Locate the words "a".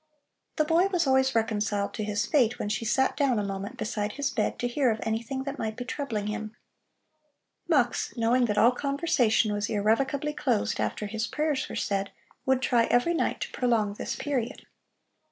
3.37-3.43